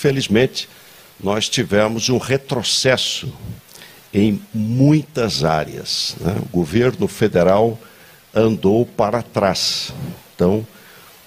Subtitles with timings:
[0.00, 0.66] infelizmente,
[1.22, 3.30] nós tivemos um retrocesso
[4.14, 6.16] em muitas áreas.
[6.18, 6.36] Né?
[6.46, 7.78] O governo federal
[8.34, 9.92] andou para trás.
[10.34, 10.66] Então,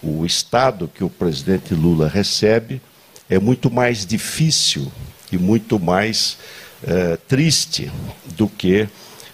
[0.02, 2.82] o Estado que o presidente Lula recebe
[3.30, 4.92] é muito mais difícil
[5.32, 6.38] e muito mais
[6.84, 7.92] eh, triste
[8.36, 8.88] do que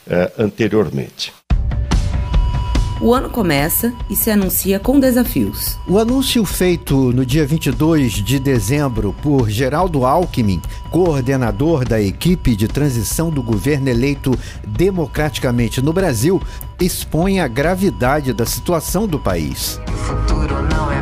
[0.07, 1.38] eh, anteriormente.
[3.01, 5.79] O ano começa e se anuncia com desafios.
[5.87, 12.67] O anúncio feito no dia 22 de dezembro por Geraldo Alckmin, coordenador da equipe de
[12.67, 16.41] transição do governo eleito democraticamente no Brasil,
[16.77, 19.79] expõe a gravidade da situação do país.
[19.87, 20.98] O futuro não é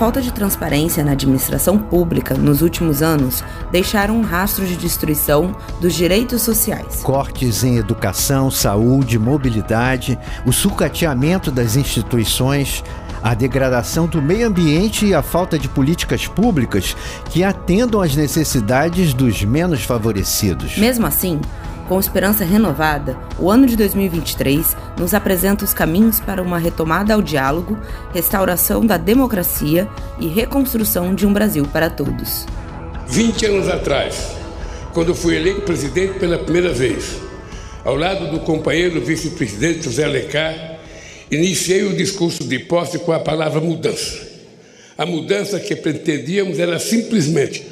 [0.00, 5.92] falta de transparência na administração pública nos últimos anos deixaram um rastro de destruição dos
[5.92, 7.02] direitos sociais.
[7.02, 12.82] Cortes em educação, saúde, mobilidade, o sucateamento das instituições,
[13.22, 16.96] a degradação do meio ambiente e a falta de políticas públicas
[17.28, 20.78] que atendam às necessidades dos menos favorecidos.
[20.78, 21.38] Mesmo assim,
[21.90, 27.20] com esperança renovada, o ano de 2023 nos apresenta os caminhos para uma retomada ao
[27.20, 27.76] diálogo,
[28.14, 29.88] restauração da democracia
[30.20, 32.46] e reconstrução de um Brasil para todos.
[33.08, 34.36] 20 anos atrás,
[34.94, 37.16] quando fui eleito presidente pela primeira vez,
[37.84, 40.78] ao lado do companheiro vice-presidente José Alencar,
[41.28, 44.28] iniciei o discurso de posse com a palavra mudança.
[44.96, 47.66] A mudança que pretendíamos era simplesmente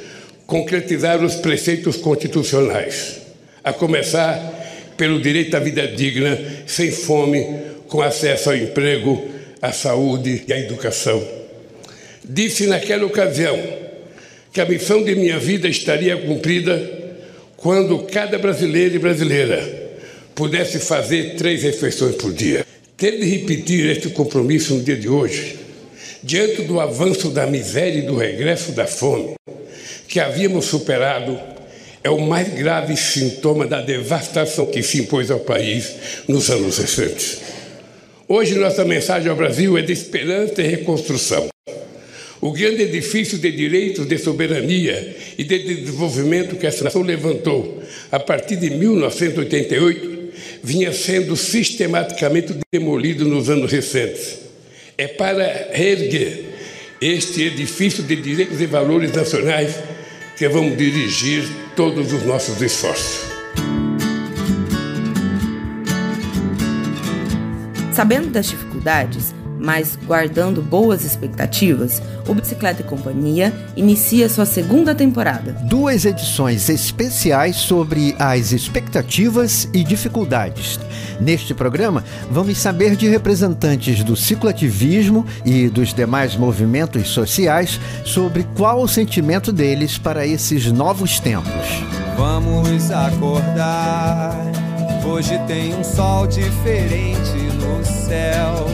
[0.45, 3.28] concretizar os preceitos constitucionais,
[3.69, 7.45] a começar pelo direito à vida digna, sem fome,
[7.87, 9.27] com acesso ao emprego,
[9.61, 11.25] à saúde e à educação.
[12.23, 13.57] Disse naquela ocasião
[14.51, 16.99] que a missão de minha vida estaria cumprida
[17.55, 19.79] quando cada brasileiro e brasileira
[20.33, 22.65] pudesse fazer três refeições por dia.
[22.97, 25.57] Ter de repetir este compromisso no dia de hoje,
[26.21, 29.35] diante do avanço da miséria e do regresso da fome,
[30.07, 31.39] que havíamos superado,
[32.03, 35.95] é o mais grave sintoma da devastação que se impôs ao país
[36.27, 37.39] nos anos recentes.
[38.27, 41.49] Hoje, nossa mensagem ao Brasil é de esperança e reconstrução.
[42.41, 48.19] O grande edifício de direitos, de soberania e de desenvolvimento que essa nação levantou a
[48.19, 50.19] partir de 1988
[50.63, 54.39] vinha sendo sistematicamente demolido nos anos recentes.
[54.97, 56.45] É para reerguer
[57.01, 59.75] este edifício de direitos e valores nacionais
[60.39, 61.43] que vamos dirigir
[61.75, 63.29] todos os nossos esforços.
[67.91, 75.51] Sabendo das dificuldades, mas guardando boas expectativas, o Bicicleta e Companhia inicia sua segunda temporada.
[75.63, 80.79] Duas edições especiais sobre as expectativas e dificuldades.
[81.19, 88.81] Neste programa, vamos saber de representantes do cicloativismo e dos demais movimentos sociais sobre qual
[88.81, 91.49] o sentimento deles para esses novos tempos.
[92.17, 94.35] Vamos acordar.
[95.05, 98.67] Hoje tem um sol diferente no céu,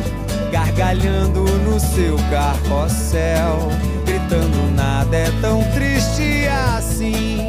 [0.52, 3.70] gargalhando no seu carrossel,
[4.06, 7.48] gritando nada é tão triste assim.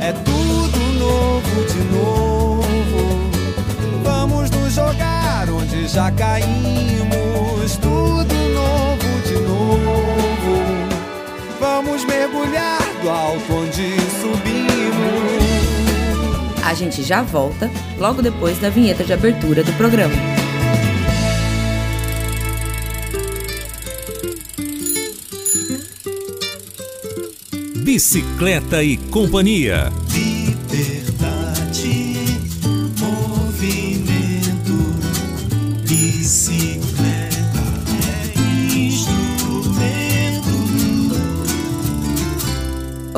[0.00, 2.66] É tudo novo de novo.
[4.02, 10.62] Vamos nos jogar onde já caímos, tudo novo de novo.
[11.58, 14.76] Vamos mergulhar do alto onde subimos.
[16.64, 20.45] A gente já volta logo depois da vinheta de abertura do programa.
[27.96, 29.90] Bicicleta e Companhia.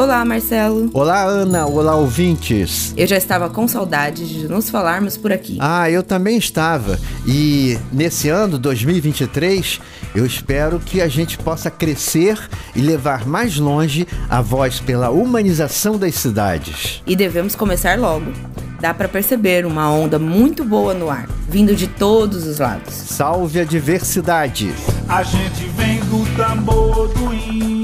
[0.08, 0.88] Olá, Marcelo.
[0.94, 1.66] Olá, Ana.
[1.66, 2.94] Olá, ouvintes.
[2.96, 5.58] Eu já estava com saudades de nos falarmos por aqui.
[5.60, 6.98] Ah, eu também estava.
[7.26, 9.78] E nesse ano 2023,
[10.14, 12.38] eu espero que a gente possa crescer
[12.74, 17.02] e levar mais longe a voz pela humanização das cidades.
[17.06, 18.32] E devemos começar logo.
[18.80, 22.94] Dá para perceber uma onda muito boa no ar, vindo de todos os lados.
[22.94, 24.72] Salve a diversidade.
[25.06, 27.77] A gente vem do tambor do índio,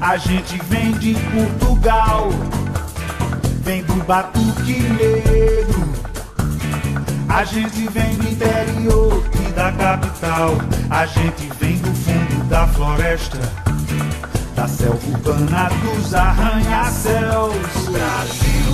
[0.00, 2.30] a gente vem de Portugal,
[3.62, 5.92] vem do batuque negro,
[7.28, 10.56] a gente vem do interior e da capital,
[10.90, 13.38] a gente vem do fundo da floresta,
[14.54, 17.54] da selva urbana dos arranha-céus.
[17.90, 18.66] Brasil?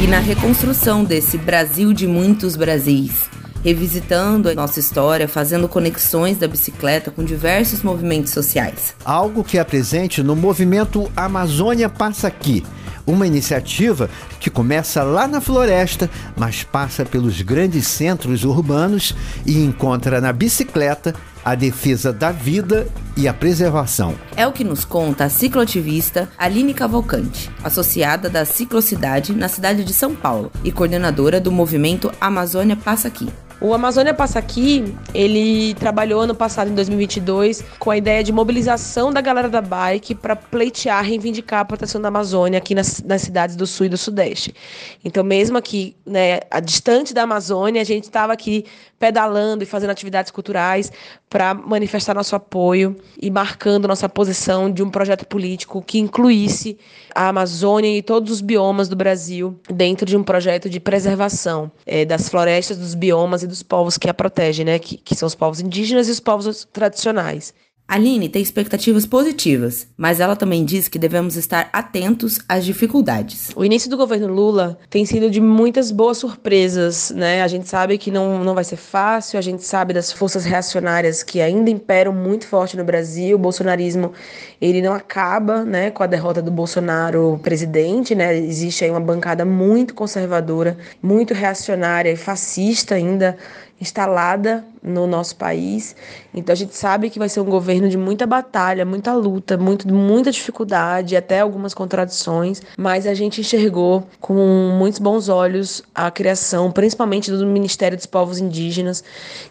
[0.00, 3.28] E na reconstrução desse Brasil de muitos Brasis,
[3.64, 8.94] revisitando a nossa história, fazendo conexões da bicicleta com diversos movimentos sociais.
[9.02, 12.62] Algo que é presente no movimento Amazônia Passa Aqui,
[13.06, 19.14] uma iniciativa que começa lá na floresta, mas passa pelos grandes centros urbanos
[19.46, 21.14] e encontra na bicicleta
[21.44, 24.14] a defesa da vida e a preservação.
[24.34, 29.92] É o que nos conta a cicloativista Aline Cavalcante, associada da Ciclocidade na cidade de
[29.92, 33.28] São Paulo e coordenadora do movimento Amazônia Passa Aqui.
[33.64, 39.10] O Amazônia Passa Aqui, ele trabalhou ano passado, em 2022, com a ideia de mobilização
[39.10, 43.56] da galera da bike para pleitear, reivindicar a proteção da Amazônia aqui nas, nas, cidades
[43.56, 44.54] do Sul e do Sudeste.
[45.02, 48.66] Então, mesmo aqui, né, distante da Amazônia, a gente estava aqui
[48.98, 50.90] pedalando e fazendo atividades culturais
[51.28, 56.78] para manifestar nosso apoio e marcando nossa posição de um projeto político que incluísse
[57.14, 62.04] a Amazônia e todos os biomas do Brasil dentro de um projeto de preservação é,
[62.04, 64.78] das florestas, dos biomas e dos povos que a protegem, né?
[64.78, 67.54] Que, que são os povos indígenas e os povos tradicionais.
[67.86, 73.50] Aline tem expectativas positivas, mas ela também diz que devemos estar atentos às dificuldades.
[73.54, 77.42] O início do governo Lula tem sido de muitas boas surpresas, né?
[77.42, 81.22] A gente sabe que não, não vai ser fácil, a gente sabe das forças reacionárias
[81.22, 83.36] que ainda imperam muito forte no Brasil.
[83.36, 84.12] O bolsonarismo,
[84.60, 88.34] ele não acaba, né, com a derrota do Bolsonaro presidente, né?
[88.34, 93.36] Existe aí uma bancada muito conservadora, muito reacionária e fascista ainda
[93.84, 95.94] instalada no nosso país.
[96.34, 99.86] Então a gente sabe que vai ser um governo de muita batalha, muita luta, muito,
[99.92, 104.34] muita dificuldade, até algumas contradições, mas a gente enxergou com
[104.78, 109.04] muitos bons olhos a criação, principalmente do Ministério dos Povos Indígenas,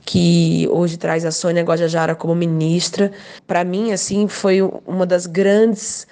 [0.04, 3.12] que hoje traz a Sônia Guajajara como ministra.
[3.46, 6.08] Para mim, assim, foi uma das grandes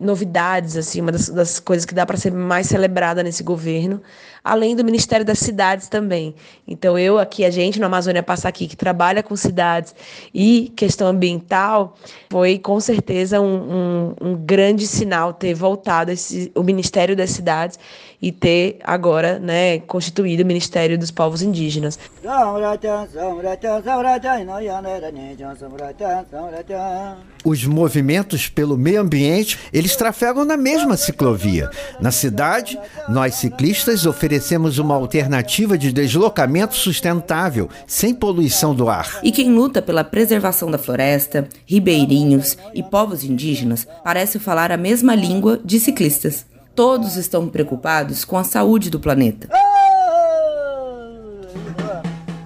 [0.00, 4.00] novidades, assim, uma das, das coisas que dá para ser mais celebrada nesse governo,
[4.44, 6.34] além do Ministério das Cidades também.
[6.68, 9.94] Então, eu aqui, a gente no Amazônia Passa Aqui, que trabalha com cidades
[10.34, 11.96] e questão ambiental,
[12.30, 17.78] foi com certeza um, um, um grande sinal ter voltado esse, o Ministério das Cidades
[18.20, 21.98] e ter agora né, constituído o Ministério dos Povos Indígenas.
[27.44, 31.70] Os movimentos pelo meio ambiente, eles trafegam na mesma ciclovia.
[32.00, 34.33] Na cidade, nós ciclistas oferecemos
[34.78, 39.20] uma alternativa de deslocamento sustentável, sem poluição do ar.
[39.22, 45.14] E quem luta pela preservação da floresta, ribeirinhos e povos indígenas parece falar a mesma
[45.14, 46.46] língua de ciclistas.
[46.74, 49.48] Todos estão preocupados com a saúde do planeta.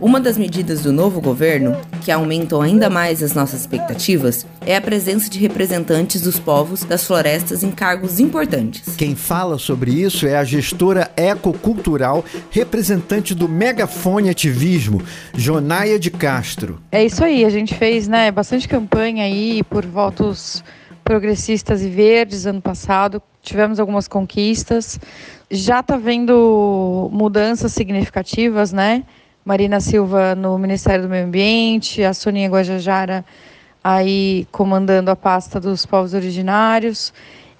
[0.00, 4.80] Uma das medidas do novo governo, que aumentam ainda mais as nossas expectativas, é a
[4.80, 8.94] presença de representantes dos povos das florestas em cargos importantes.
[8.94, 15.02] Quem fala sobre isso é a gestora ecocultural, representante do megafone ativismo,
[15.34, 16.80] Jonaia de Castro.
[16.92, 20.62] É isso aí, a gente fez né, bastante campanha aí por votos
[21.02, 25.00] progressistas e verdes ano passado, tivemos algumas conquistas.
[25.50, 29.02] Já está vendo mudanças significativas, né?
[29.48, 33.24] Marina Silva no Ministério do Meio Ambiente, a Soninha Guajajara
[33.82, 37.14] aí comandando a pasta dos povos originários.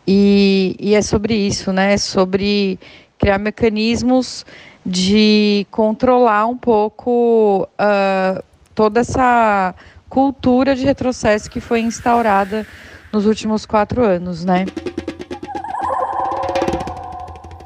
[0.07, 1.95] E, e é sobre isso, né?
[1.95, 2.79] É sobre
[3.19, 4.45] criar mecanismos
[4.85, 9.75] de controlar um pouco uh, toda essa
[10.11, 12.67] cultura de retrocesso que foi instaurada
[13.11, 14.67] nos últimos quatro anos, né?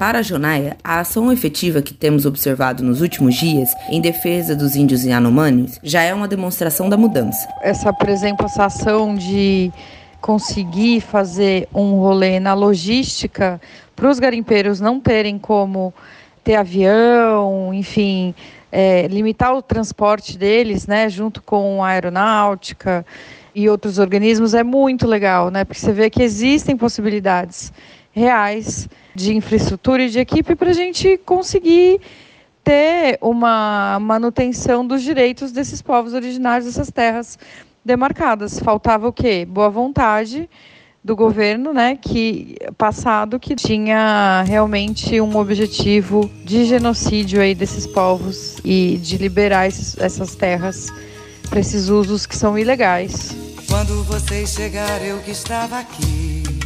[0.03, 4.75] Para a Jonaia, a ação efetiva que temos observado nos últimos dias em defesa dos
[4.75, 7.47] índios Yanomamis já é uma demonstração da mudança.
[7.61, 9.71] Essa, por exemplo, essa ação de
[10.19, 13.61] conseguir fazer um rolê na logística
[13.95, 15.93] para os garimpeiros não terem como
[16.43, 18.35] ter avião, enfim,
[18.73, 23.05] é, limitar o transporte deles, né, junto com a aeronáutica
[23.55, 25.63] e outros organismos é muito legal, né?
[25.63, 27.71] Porque você vê que existem possibilidades
[28.13, 31.99] reais de infraestrutura e de equipe para a gente conseguir
[32.63, 37.37] ter uma manutenção dos direitos desses povos originários dessas terras
[37.83, 38.59] demarcadas.
[38.59, 39.45] Faltava o quê?
[39.45, 40.49] Boa vontade
[41.03, 48.55] do governo, né, que passado que tinha realmente um objetivo de genocídio aí desses povos
[48.63, 50.93] e de liberar esses, essas terras
[51.49, 53.35] para esses usos que são ilegais.
[53.67, 56.62] Quando vocês chegaram, eu que estava aqui.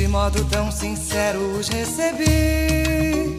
[0.00, 3.38] De modo tão sincero os recebi.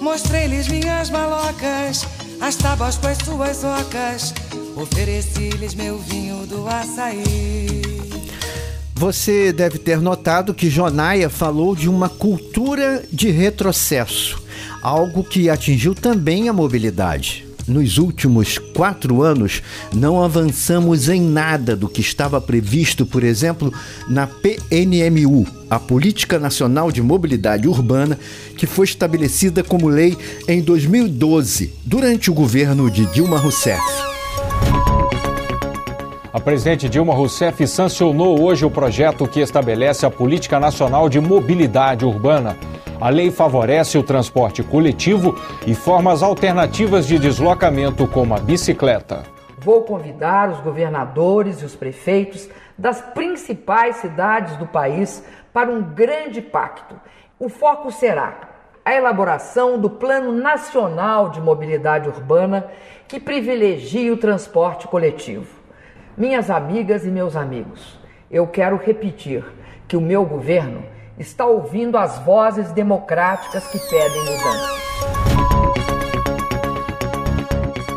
[0.00, 2.06] Mostrei-lhes minhas malocas,
[2.40, 4.32] as tábuas com as suas ocas.
[4.76, 7.82] Ofereci-lhes meu vinho do açaí.
[8.94, 14.40] Você deve ter notado que Jonaia falou de uma cultura de retrocesso,
[14.80, 17.44] algo que atingiu também a mobilidade.
[17.68, 19.60] Nos últimos quatro anos,
[19.92, 23.72] não avançamos em nada do que estava previsto, por exemplo,
[24.08, 28.16] na PNMU, a Política Nacional de Mobilidade Urbana,
[28.56, 33.82] que foi estabelecida como lei em 2012, durante o governo de Dilma Rousseff.
[36.36, 42.04] A presidente Dilma Rousseff sancionou hoje o projeto que estabelece a Política Nacional de Mobilidade
[42.04, 42.56] Urbana.
[42.98, 49.22] A lei favorece o transporte coletivo e formas alternativas de deslocamento, como a bicicleta.
[49.58, 55.22] Vou convidar os governadores e os prefeitos das principais cidades do país
[55.52, 56.94] para um grande pacto.
[57.38, 58.38] O foco será
[58.82, 62.66] a elaboração do Plano Nacional de Mobilidade Urbana
[63.06, 65.46] que privilegie o transporte coletivo.
[66.16, 67.98] Minhas amigas e meus amigos,
[68.30, 69.44] eu quero repetir
[69.86, 74.86] que o meu governo está ouvindo as vozes democráticas que pedem mudança.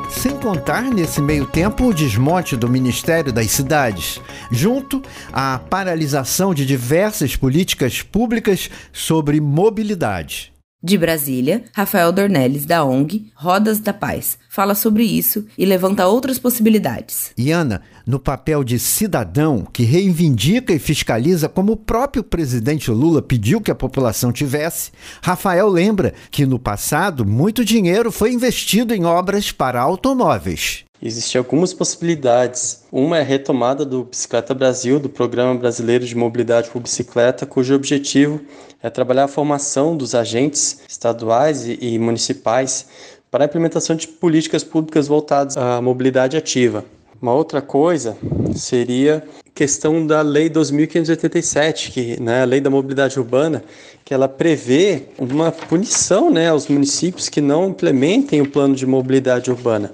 [0.10, 4.20] Sem contar, nesse meio tempo, o desmonte do Ministério das Cidades,
[4.52, 10.52] junto à paralisação de diversas políticas públicas sobre mobilidade.
[10.82, 16.40] De Brasília, Rafael Dornelles, da ONG Rodas da Paz, fala sobre isso e levanta outras
[16.40, 17.34] possibilidades.
[17.38, 23.22] E Ana, no papel de cidadão que reivindica e fiscaliza como o próprio presidente Lula
[23.22, 29.04] pediu que a população tivesse, Rafael lembra que no passado muito dinheiro foi investido em
[29.04, 30.86] obras para automóveis.
[31.02, 32.84] Existem algumas possibilidades.
[32.92, 37.74] Uma é a retomada do Bicicleta Brasil, do Programa Brasileiro de Mobilidade por Bicicleta, cujo
[37.74, 38.42] objetivo
[38.82, 42.88] é trabalhar a formação dos agentes estaduais e municipais
[43.30, 46.86] para a implementação de políticas públicas voltadas à mobilidade ativa.
[47.22, 48.18] Uma outra coisa
[48.56, 53.64] seria questão da Lei 2587, que né, a Lei da Mobilidade Urbana,
[54.06, 59.52] que ela prevê uma punição né, aos municípios que não implementem o plano de mobilidade
[59.52, 59.92] urbana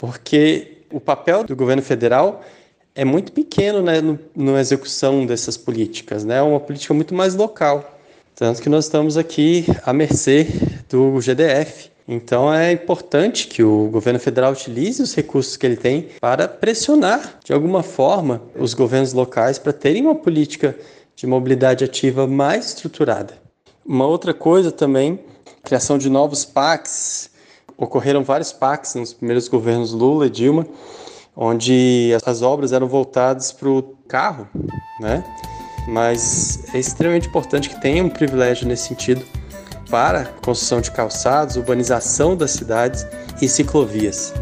[0.00, 2.42] porque o papel do governo federal
[2.94, 6.38] é muito pequeno né, no, na execução dessas políticas, né?
[6.38, 7.99] É uma política muito mais local.
[8.40, 10.46] Tanto que nós estamos aqui à mercê
[10.88, 11.90] do GDF.
[12.08, 17.38] Então é importante que o governo federal utilize os recursos que ele tem para pressionar,
[17.44, 20.74] de alguma forma, os governos locais para terem uma política
[21.14, 23.34] de mobilidade ativa mais estruturada.
[23.84, 25.20] Uma outra coisa também,
[25.62, 27.28] criação de novos PACs
[27.76, 30.66] ocorreram vários pactos nos primeiros governos Lula e Dilma,
[31.36, 34.48] onde as obras eram voltadas para o carro,
[34.98, 35.22] né?
[35.90, 39.24] Mas é extremamente importante que tenha um privilégio nesse sentido
[39.90, 43.04] para construção de calçados, urbanização das cidades
[43.42, 44.32] e ciclovias.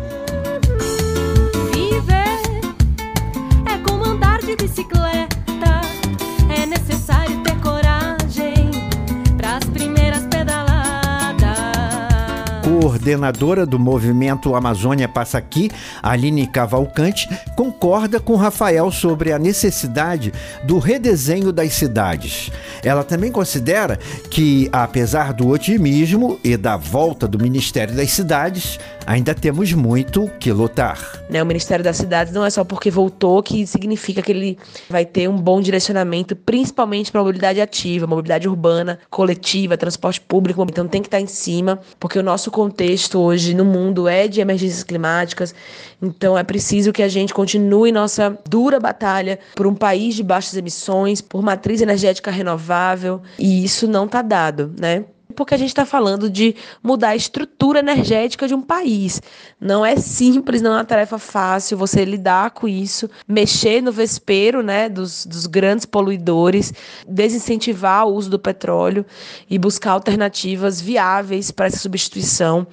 [13.09, 15.71] Coordenadora do movimento Amazônia Passa Aqui,
[16.03, 20.31] Aline Cavalcante, concorda com Rafael sobre a necessidade
[20.63, 22.51] do redesenho das cidades.
[22.85, 23.99] Ela também considera
[24.31, 30.53] que, apesar do otimismo e da volta do Ministério das Cidades, ainda temos muito que
[30.53, 30.99] lutar.
[31.31, 35.07] Né, o Ministério das Cidades não é só porque voltou que significa que ele vai
[35.07, 40.63] ter um bom direcionamento, principalmente para a mobilidade ativa, mobilidade urbana, coletiva, transporte público.
[40.69, 44.41] Então tem que estar em cima, porque o nosso contexto hoje no mundo é de
[44.41, 45.55] emergências climáticas.
[46.01, 50.57] Então é preciso que a gente continue nossa dura batalha por um país de baixas
[50.57, 55.05] emissões, por matriz energética renovável, e isso não está dado, né?
[55.39, 59.23] Porque a gente está falando de mudar a estrutura energética de um país.
[59.61, 64.65] Não é simples, não é uma tarefa fácil você lidar com isso, mexer no vespeiro
[64.65, 66.75] né, dos, dos grandes poluidores,
[67.07, 69.07] desincentivar o uso do petróleo
[69.49, 72.67] e buscar alternativas viáveis para essa substituição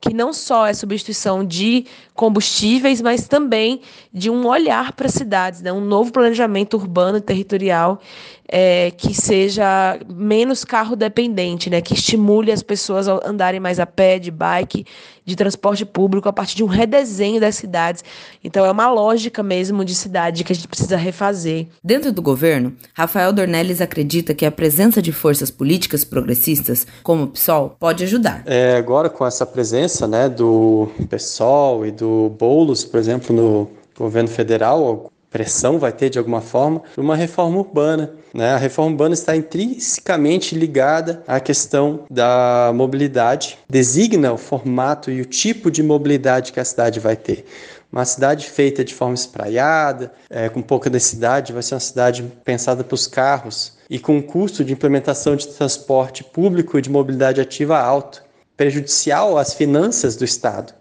[0.00, 5.60] que não só é substituição de combustíveis, mas também de um olhar para as cidades,
[5.60, 5.72] né?
[5.72, 8.00] um novo planejamento urbano e territorial
[8.48, 11.80] é, que seja menos carro dependente, né?
[11.80, 14.84] que estimule as pessoas a andarem mais a pé, de bike,
[15.24, 18.02] de transporte público, a partir de um redesenho das cidades.
[18.42, 21.68] Então é uma lógica mesmo de cidade que a gente precisa refazer.
[21.84, 27.28] Dentro do governo, Rafael Dornelles acredita que a presença de forças políticas progressistas, como o
[27.28, 28.42] PSOL, pode ajudar.
[28.44, 34.28] É, agora com essa presença né, do PSOL e do Boulos, por exemplo, no governo
[34.28, 38.12] federal, pressão vai ter de alguma forma, uma reforma urbana.
[38.34, 38.50] Né?
[38.52, 45.24] A reforma urbana está intrinsecamente ligada à questão da mobilidade, designa o formato e o
[45.24, 47.44] tipo de mobilidade que a cidade vai ter.
[47.92, 52.84] Uma cidade feita de forma espraiada, é, com pouca densidade, vai ser uma cidade pensada
[52.84, 57.40] para os carros e com um custo de implementação de transporte público e de mobilidade
[57.40, 58.22] ativa alto,
[58.60, 60.74] prejudicial às finanças do Estado.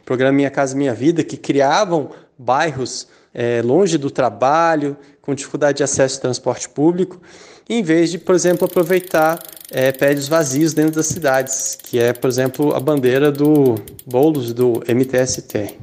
[0.00, 2.08] O programa Minha Casa Minha Vida, que criavam
[2.38, 7.20] bairros é, longe do trabalho, com dificuldade de acesso ao transporte público,
[7.68, 9.38] em vez de, por exemplo, aproveitar
[9.70, 13.74] é, prédios vazios dentro das cidades, que é, por exemplo, a bandeira do
[14.06, 15.76] Boulos do MTST.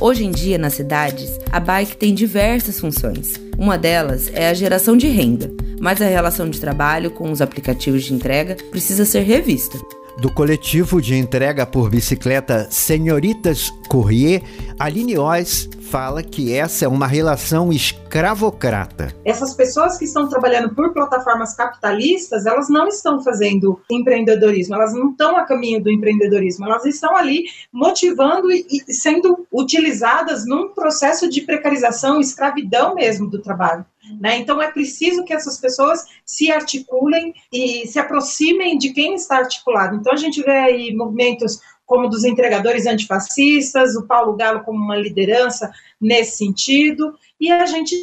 [0.00, 3.34] Hoje em dia, nas cidades, a bike tem diversas funções.
[3.56, 5.48] Uma delas é a geração de renda,
[5.82, 9.80] mas a relação de trabalho com os aplicativos de entrega precisa ser revista
[10.18, 14.42] do coletivo de entrega por bicicleta Senhoritas Courrier,
[14.78, 19.14] Aline Oz fala que essa é uma relação escravocrata.
[19.24, 25.10] Essas pessoas que estão trabalhando por plataformas capitalistas, elas não estão fazendo empreendedorismo, elas não
[25.10, 31.40] estão a caminho do empreendedorismo, elas estão ali motivando e sendo utilizadas num processo de
[31.42, 33.84] precarização, escravidão mesmo do trabalho.
[34.20, 34.38] Né?
[34.38, 39.96] Então é preciso que essas pessoas se articulem e se aproximem de quem está articulado.
[39.96, 44.96] Então a gente vê aí movimentos como dos entregadores antifascistas, o Paulo Galo como uma
[44.96, 47.94] liderança nesse sentido, e a gente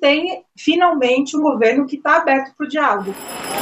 [0.00, 3.14] tem finalmente um governo que está aberto para o diálogo.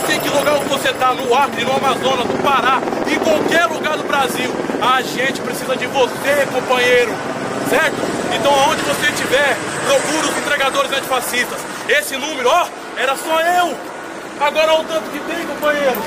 [0.06, 2.80] Sei que lugar você está, no Acre, no Amazonas, no Pará,
[3.10, 4.50] em qualquer lugar do Brasil,
[4.82, 7.10] a gente precisa de você, companheiro,
[7.70, 7.96] certo?
[8.38, 9.56] Então, aonde você estiver,
[9.86, 11.69] procure os entregadores antifascistas.
[11.90, 13.76] Esse número, ó, era só eu.
[14.40, 16.00] Agora olha o tanto que tem, companheiro.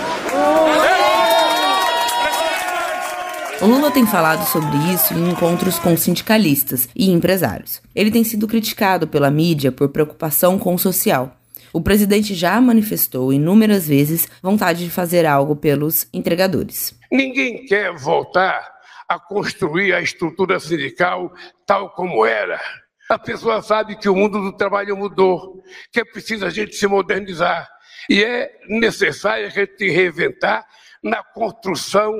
[3.62, 7.82] O Lula tem falado sobre isso em encontros com sindicalistas e empresários.
[7.94, 11.36] Ele tem sido criticado pela mídia por preocupação com o social.
[11.74, 16.98] O presidente já manifestou inúmeras vezes vontade de fazer algo pelos entregadores.
[17.12, 18.72] Ninguém quer voltar
[19.10, 21.34] a construir a estrutura sindical
[21.66, 22.58] tal como era.
[23.14, 26.88] A pessoa sabe que o mundo do trabalho mudou, que é preciso a gente se
[26.88, 27.70] modernizar
[28.10, 30.66] e é necessário a gente reinventar
[31.04, 32.12] na construção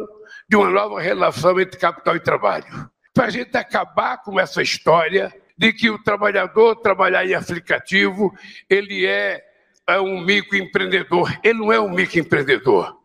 [0.48, 2.92] de uma nova relação entre capital e trabalho.
[3.12, 8.32] Para a gente acabar com essa história de que o trabalhador trabalhar em aplicativo,
[8.70, 9.42] ele é,
[9.88, 11.36] é um microempreendedor.
[11.44, 12.96] Ele não é um microempreendedor.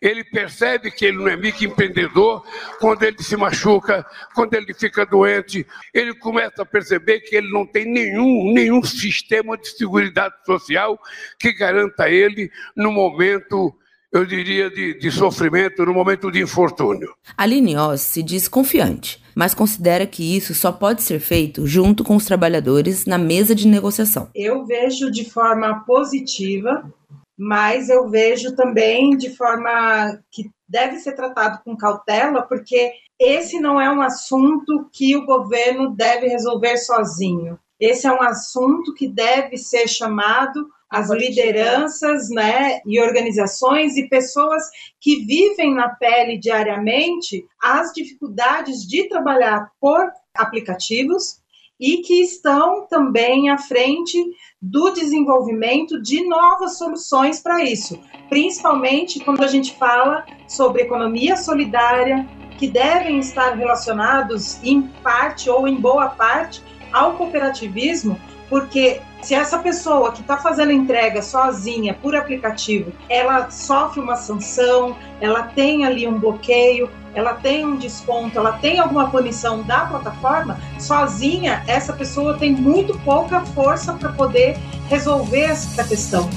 [0.00, 2.44] Ele percebe que ele não é microempreendedor
[2.80, 4.04] quando ele se machuca,
[4.34, 5.66] quando ele fica doente.
[5.92, 10.98] Ele começa a perceber que ele não tem nenhum, nenhum sistema de segurança social
[11.38, 13.74] que garanta ele no momento
[14.12, 17.12] eu diria, de, de, sofrimento no momento de infortúnio.
[17.36, 22.16] Aline Oz se diz confiante, mas considera que isso só pode ser feito junto com
[22.16, 24.30] os trabalhadores na mesa de negociação.
[24.34, 26.90] Eu vejo de forma positiva
[27.36, 33.80] mas eu vejo também de forma que deve ser tratado com cautela, porque esse não
[33.80, 37.58] é um assunto que o governo deve resolver sozinho.
[37.78, 44.62] Esse é um assunto que deve ser chamado as lideranças, né, e organizações e pessoas
[45.00, 51.40] que vivem na pele diariamente as dificuldades de trabalhar por aplicativos
[51.78, 54.18] e que estão também à frente
[54.60, 62.26] do desenvolvimento de novas soluções para isso, principalmente quando a gente fala sobre economia solidária,
[62.58, 69.58] que devem estar relacionados em parte ou em boa parte ao cooperativismo, porque se essa
[69.58, 76.06] pessoa que está fazendo entrega sozinha por aplicativo, ela sofre uma sanção, ela tem ali
[76.06, 82.34] um bloqueio, ela tem um desconto, ela tem alguma punição da plataforma, sozinha essa pessoa
[82.34, 86.28] tem muito pouca força para poder resolver essa questão.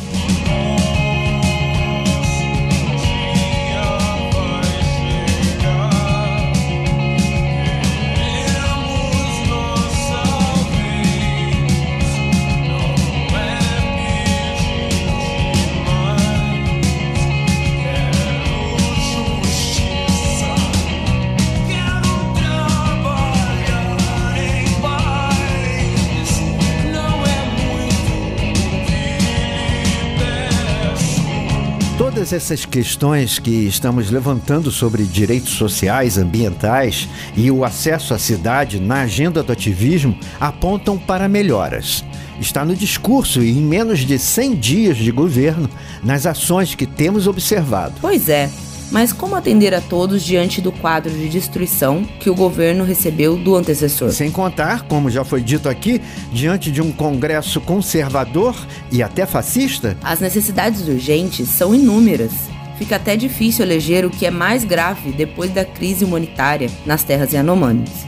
[32.30, 38.80] Todas essas questões que estamos levantando sobre direitos sociais, ambientais e o acesso à cidade
[38.80, 42.06] na agenda do ativismo apontam para melhoras.
[42.40, 45.68] Está no discurso e em menos de 100 dias de governo,
[46.04, 47.96] nas ações que temos observado.
[48.00, 48.48] Pois é.
[48.92, 53.56] Mas como atender a todos diante do quadro de destruição que o governo recebeu do
[53.56, 54.12] antecessor?
[54.12, 58.56] Sem contar, como já foi dito aqui, diante de um Congresso conservador
[58.92, 59.96] e até fascista?
[60.04, 62.32] As necessidades urgentes são inúmeras.
[62.78, 67.34] Fica até difícil eleger o que é mais grave depois da crise humanitária nas terras
[67.34, 68.08] Yanomamis.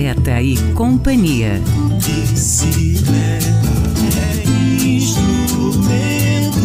[0.00, 1.60] Bicicleta e companhia.
[1.96, 3.44] Bicicleta
[4.16, 6.58] é instrumento.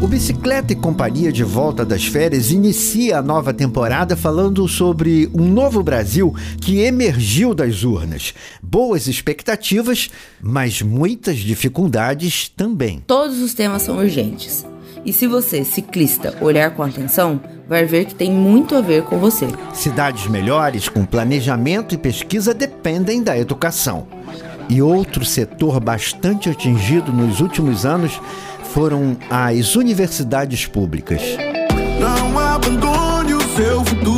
[0.00, 5.46] O Bicicleta e Companhia de Volta das Férias inicia a nova temporada falando sobre um
[5.46, 8.32] novo Brasil que emergiu das urnas.
[8.62, 10.08] Boas expectativas,
[10.40, 13.04] mas muitas dificuldades também.
[13.06, 14.64] Todos os temas são urgentes.
[15.04, 17.38] E se você, ciclista, olhar com atenção,
[17.68, 19.48] vai ver que tem muito a ver com você.
[19.74, 24.06] Cidades melhores, com planejamento e pesquisa, dependem da educação.
[24.68, 28.20] E outro setor bastante atingido nos últimos anos
[28.72, 31.22] foram as universidades públicas.
[32.00, 34.15] Não abandone o seu futuro.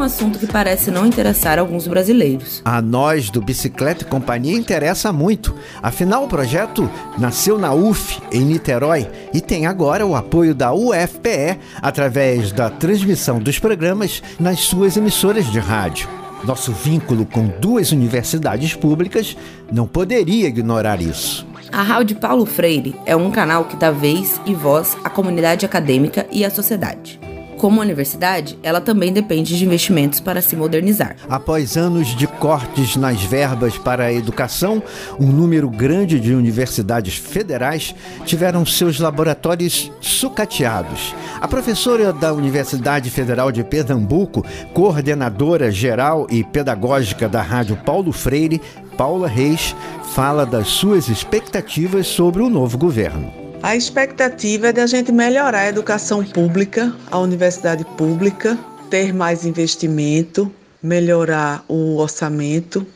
[0.00, 2.62] Um assunto que parece não interessar alguns brasileiros.
[2.64, 5.54] A nós do Bicicleta e Companhia interessa muito.
[5.82, 11.58] Afinal, o projeto nasceu na UF, em Niterói, e tem agora o apoio da UFPE
[11.82, 16.08] através da transmissão dos programas nas suas emissoras de rádio.
[16.44, 19.36] Nosso vínculo com duas universidades públicas
[19.70, 21.46] não poderia ignorar isso.
[21.70, 26.26] A Rádio Paulo Freire é um canal que dá vez e voz à comunidade acadêmica
[26.32, 27.20] e à sociedade.
[27.60, 31.16] Como universidade, ela também depende de investimentos para se modernizar.
[31.28, 34.82] Após anos de cortes nas verbas para a educação,
[35.20, 37.94] um número grande de universidades federais
[38.24, 41.14] tiveram seus laboratórios sucateados.
[41.38, 44.42] A professora da Universidade Federal de Pernambuco,
[44.72, 48.58] coordenadora geral e pedagógica da Rádio Paulo Freire,
[48.96, 49.76] Paula Reis,
[50.14, 53.39] fala das suas expectativas sobre o novo governo.
[53.62, 59.44] A expectativa é de a gente melhorar a educação pública, a universidade pública, ter mais
[59.44, 60.50] investimento,
[60.82, 62.86] melhorar o orçamento,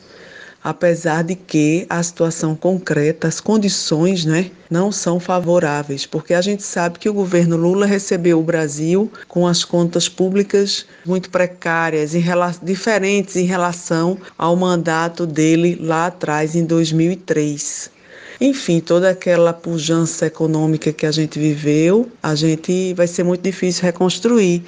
[0.63, 6.63] apesar de que a situação concreta, as condições, né, não são favoráveis, porque a gente
[6.63, 12.23] sabe que o governo Lula recebeu o Brasil com as contas públicas muito precárias, em
[12.63, 17.93] diferentes em relação ao mandato dele lá atrás, em 2003.
[18.39, 23.83] Enfim, toda aquela pujança econômica que a gente viveu, a gente vai ser muito difícil
[23.83, 24.63] reconstruir.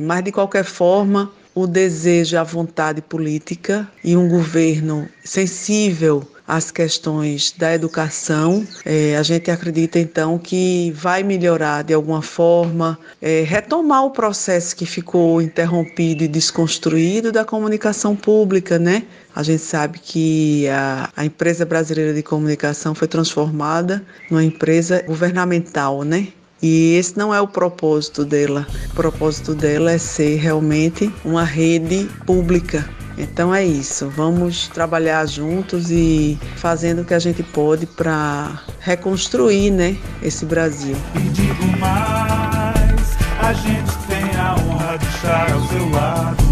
[0.00, 7.52] Mas, de qualquer forma, o desejo, a vontade política e um governo sensível às questões
[7.56, 14.04] da educação, é, a gente acredita então que vai melhorar de alguma forma, é, retomar
[14.04, 19.02] o processo que ficou interrompido e desconstruído da comunicação pública, né?
[19.34, 26.02] A gente sabe que a, a empresa brasileira de comunicação foi transformada numa empresa governamental,
[26.02, 26.28] né?
[26.62, 28.66] E esse não é o propósito dela.
[28.90, 32.88] O propósito dela é ser realmente uma rede pública.
[33.18, 34.08] Então é isso.
[34.10, 40.96] Vamos trabalhar juntos e fazendo o que a gente pode para reconstruir, né, esse Brasil.
[41.14, 46.44] E digo mais, a gente tem a honra de estar ao seu lado.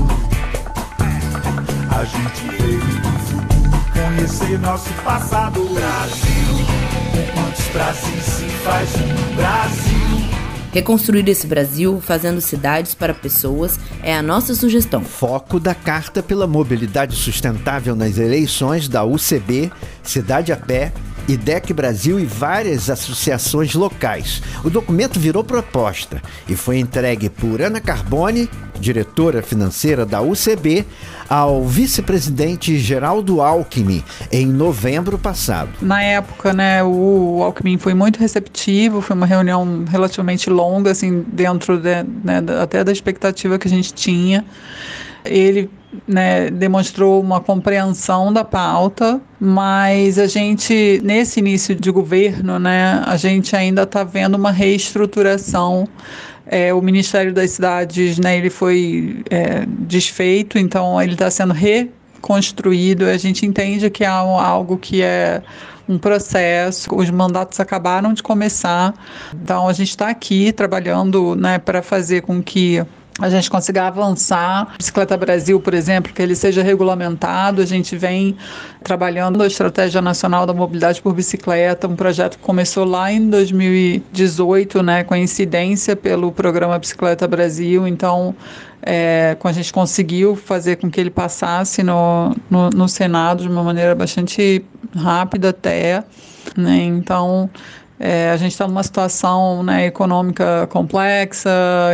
[1.90, 2.80] A gente veio
[3.92, 5.64] conhecer nosso passado.
[5.72, 6.66] Brasil,
[7.34, 10.23] quantos Brasis se faz um Brasil?
[10.74, 15.04] Reconstruir esse Brasil fazendo cidades para pessoas é a nossa sugestão.
[15.04, 19.70] Foco da Carta pela Mobilidade Sustentável nas eleições da UCB,
[20.02, 20.92] Cidade a Pé,
[21.28, 24.42] IDEC Brasil e várias associações locais.
[24.64, 28.50] O documento virou proposta e foi entregue por Ana Carbone,
[28.84, 30.84] diretora financeira da UCB,
[31.28, 35.70] ao vice-presidente Geraldo Alckmin em novembro passado.
[35.80, 41.78] Na época, né, o Alckmin foi muito receptivo, foi uma reunião relativamente longa, assim, dentro
[41.78, 44.44] de, né, até da expectativa que a gente tinha.
[45.24, 45.70] Ele
[46.06, 53.16] né, demonstrou uma compreensão da pauta, mas a gente, nesse início de governo, né, a
[53.16, 55.88] gente ainda está vendo uma reestruturação.
[56.46, 63.06] É, o Ministério das Cidades, né, ele foi é, desfeito, então ele está sendo reconstruído.
[63.06, 65.42] A gente entende que é algo que é
[65.88, 68.94] um processo, os mandatos acabaram de começar,
[69.34, 72.82] então a gente está aqui trabalhando né, para fazer com que
[73.20, 74.74] a gente consiga avançar.
[74.76, 77.62] Bicicleta Brasil, por exemplo, que ele seja regulamentado.
[77.62, 78.36] A gente vem
[78.82, 84.82] trabalhando a Estratégia Nacional da Mobilidade por Bicicleta, um projeto que começou lá em 2018,
[84.82, 87.86] né, com incidência pelo programa Bicicleta Brasil.
[87.86, 88.34] Então,
[88.82, 93.62] é, a gente conseguiu fazer com que ele passasse no, no, no Senado de uma
[93.62, 96.02] maneira bastante rápida até.
[96.56, 96.82] Né?
[96.82, 97.48] Então,
[97.98, 101.50] é, a gente está numa situação né, econômica complexa,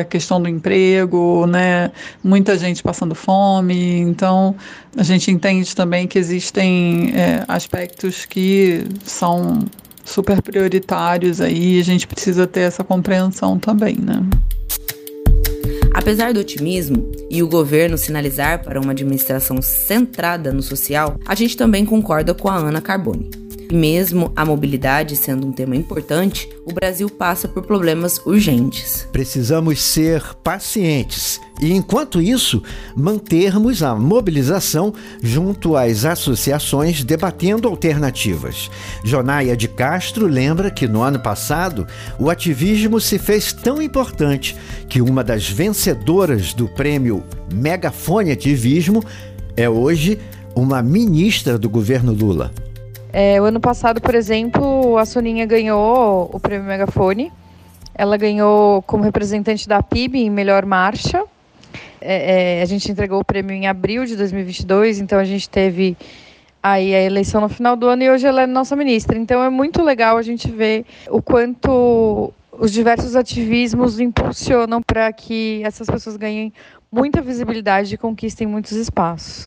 [0.08, 1.92] questão do emprego, né,
[2.24, 4.00] muita gente passando fome.
[4.00, 4.54] Então,
[4.96, 9.58] a gente entende também que existem é, aspectos que são
[10.04, 14.20] super prioritários aí, a gente precisa ter essa compreensão também, né?
[15.92, 21.56] Apesar do otimismo e o governo sinalizar para uma administração centrada no social, a gente
[21.56, 23.28] também concorda com a Ana Carboni.
[23.70, 29.06] E mesmo a mobilidade sendo um tema importante, o Brasil passa por problemas urgentes.
[29.12, 32.61] Precisamos ser pacientes e, enquanto isso,
[32.96, 38.68] mantermos a mobilização junto às associações debatendo alternativas.
[39.04, 41.87] Jonaia de Castro lembra que no ano passado
[42.18, 44.56] o ativismo se fez tão importante
[44.88, 47.22] que uma das vencedoras do prêmio
[47.54, 49.04] Megafone Ativismo
[49.56, 50.18] é hoje
[50.56, 52.50] uma ministra do governo Lula.
[53.12, 57.33] É, o ano passado, por exemplo, a Soninha ganhou o prêmio Megafone.
[57.94, 61.25] Ela ganhou como representante da PIB em melhor marcha.
[62.01, 65.96] É, é, a gente entregou o prêmio em abril de 2022, então a gente teve
[66.62, 69.18] aí a eleição no final do ano e hoje ela é nossa ministra.
[69.18, 75.62] Então é muito legal a gente ver o quanto os diversos ativismos impulsionam para que
[75.64, 76.53] essas pessoas ganhem
[76.90, 79.44] muita visibilidade e conquistem muitos espaços.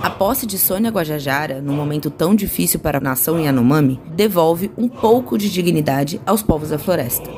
[0.00, 4.88] A posse de Sônia Guajajara, num momento tão difícil para a nação Yanomami, devolve um
[4.88, 7.28] pouco de dignidade aos povos da floresta.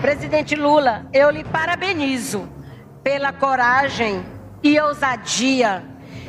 [0.00, 2.48] Presidente Lula, eu lhe parabenizo
[3.02, 4.24] pela coragem
[4.62, 5.84] e ousadia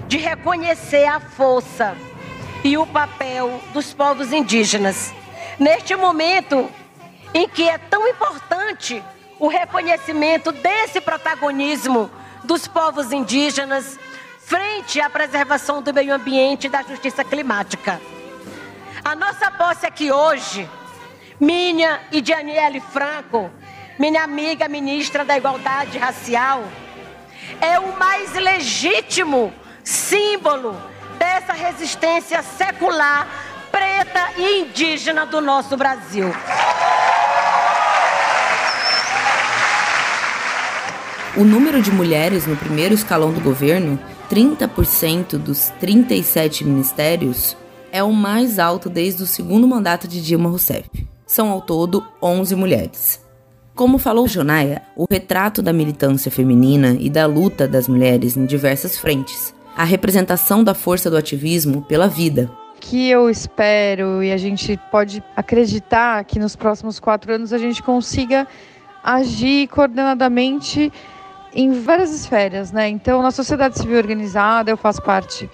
[0.10, 1.96] de reconhecer a força
[2.62, 5.14] e o papel dos povos indígenas.
[5.58, 6.70] Neste momento
[7.34, 9.02] em que é tão importante
[9.40, 12.10] o reconhecimento desse protagonismo
[12.44, 13.98] dos povos indígenas
[14.50, 18.02] frente à preservação do meio ambiente e da justiça climática.
[19.06, 20.68] A nossa posse aqui hoje,
[21.40, 23.52] minha e de Aniele Franco,
[24.00, 26.64] minha amiga ministra da Igualdade Racial,
[27.62, 30.76] é o mais legítimo símbolo
[31.20, 33.28] dessa resistência secular,
[33.72, 36.34] preta e indígena do nosso Brasil.
[41.38, 47.58] O número de mulheres no primeiro escalão do governo 30% dos 37 ministérios
[47.92, 50.88] é o mais alto desde o segundo mandato de Dilma Rousseff.
[51.26, 53.20] São ao todo 11 mulheres.
[53.74, 58.98] Como falou Jonaia, o retrato da militância feminina e da luta das mulheres em diversas
[58.98, 62.52] frentes, a representação da força do ativismo pela vida.
[62.80, 67.82] Que eu espero e a gente pode acreditar que nos próximos quatro anos a gente
[67.82, 68.48] consiga
[69.04, 70.92] agir coordenadamente
[71.54, 72.88] em várias esferas, né?
[72.90, 75.50] Então, na sociedade civil organizada, eu faço parte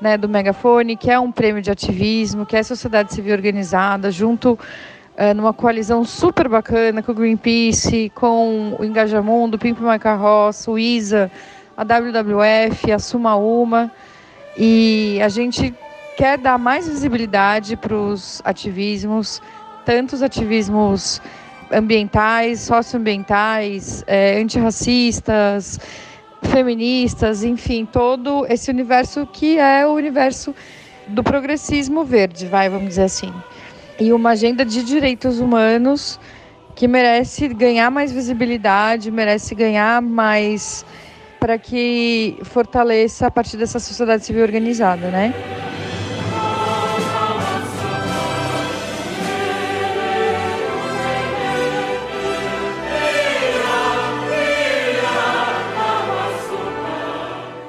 [0.00, 4.52] né, do Megafone, que é um prêmio de ativismo, que é sociedade civil organizada, junto
[4.52, 10.78] uh, numa coalizão super bacana com o Greenpeace, com o Engajamundo, Pimp My Carroça, o
[10.78, 11.30] ISA,
[11.76, 13.90] a WWF, a Suma Uma,
[14.56, 15.74] e a gente
[16.16, 19.42] quer dar mais visibilidade para os ativismos,
[19.84, 21.20] tanto os ativismos
[21.72, 25.78] ambientais, socioambientais, é, antirracistas,
[26.42, 30.54] feministas, enfim, todo esse universo que é o universo
[31.08, 33.32] do progressismo verde, vai, vamos dizer assim.
[33.98, 36.20] E uma agenda de direitos humanos
[36.74, 40.84] que merece ganhar mais visibilidade, merece ganhar mais
[41.40, 45.32] para que fortaleça a partir dessa sociedade civil organizada, né?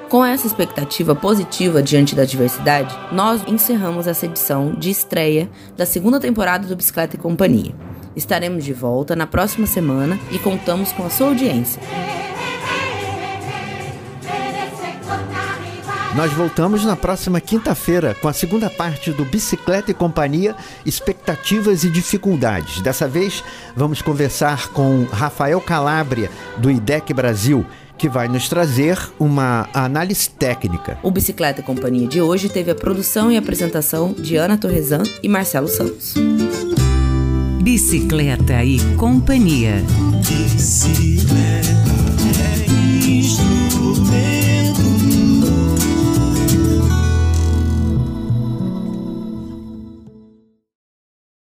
[0.10, 6.18] Com essa expectativa positiva diante da diversidade, nós encerramos essa edição de estreia da segunda
[6.18, 7.76] temporada do Bicicleta e Companhia.
[8.16, 11.82] Estaremos de volta na próxima semana e contamos com a sua audiência.
[16.16, 21.92] Nós voltamos na próxima quinta-feira com a segunda parte do Bicicleta e Companhia Expectativas e
[21.92, 22.82] Dificuldades.
[22.82, 23.44] Dessa vez,
[23.76, 27.64] vamos conversar com Rafael Calabria, do IDEC Brasil
[27.98, 30.98] que vai nos trazer uma análise técnica.
[31.02, 35.68] O Bicicleta Companhia de hoje teve a produção e apresentação de Ana Torresan e Marcelo
[35.68, 36.14] Santos.
[37.62, 39.84] Bicicleta e Companhia.
[40.26, 41.77] Bicicleta.